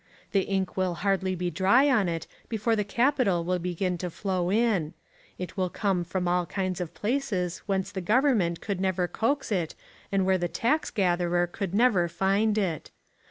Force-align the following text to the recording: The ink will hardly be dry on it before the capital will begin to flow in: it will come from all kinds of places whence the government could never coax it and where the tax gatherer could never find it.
The 0.31 0.39
ink 0.45 0.75
will 0.75 0.95
hardly 1.05 1.35
be 1.35 1.51
dry 1.51 1.87
on 1.87 2.09
it 2.09 2.25
before 2.49 2.75
the 2.75 2.83
capital 2.83 3.43
will 3.43 3.59
begin 3.59 3.99
to 3.99 4.09
flow 4.09 4.49
in: 4.51 4.95
it 5.37 5.55
will 5.55 5.69
come 5.69 6.03
from 6.03 6.27
all 6.27 6.47
kinds 6.47 6.81
of 6.81 6.95
places 6.95 7.59
whence 7.67 7.91
the 7.91 8.01
government 8.01 8.61
could 8.61 8.81
never 8.81 9.07
coax 9.07 9.51
it 9.51 9.75
and 10.11 10.25
where 10.25 10.39
the 10.39 10.47
tax 10.47 10.89
gatherer 10.89 11.45
could 11.45 11.75
never 11.75 12.07
find 12.07 12.57
it. 12.57 12.89